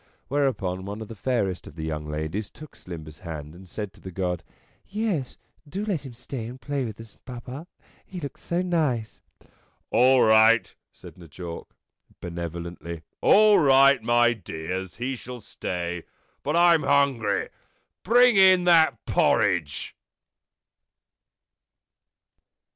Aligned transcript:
Whereupon 0.29 0.85
one 0.85 0.99
of 1.03 1.09
the 1.09 1.15
fairest 1.15 1.67
of 1.67 1.75
the 1.75 1.83
young 1.83 2.07
ladies 2.09 2.49
took 2.49 2.75
Slimber's 2.75 3.19
hand 3.19 3.53
and 3.53 3.69
said 3.69 3.93
to 3.93 4.01
the 4.01 4.09
God: 4.09 4.43
"Yes, 4.87 5.37
do 5.69 5.85
let 5.85 6.07
him 6.07 6.15
stay 6.15 6.47
and 6.47 6.59
play 6.59 6.85
with 6.85 6.99
us, 6.99 7.17
Papa; 7.23 7.67
he 8.03 8.19
looks 8.19 8.41
so 8.41 8.63
nice."" 8.63 9.21
All 9.91 10.21
right/' 10.23 10.73
said 10.91 11.19
N' 11.21 11.29
Jawk, 11.29 11.75
benevolently." 12.19 13.03
All 13.21 13.59
right, 13.59 14.01
my 14.01 14.33
dears; 14.33 14.95
he 14.95 15.15
shall 15.15 15.39
stay. 15.39 16.03
But 16.41 16.55
I'm 16.55 16.81
hungry. 16.81 17.49
Bring 18.01 18.37
in 18.37 18.63
that 18.63 19.05
porridge." 19.05 19.95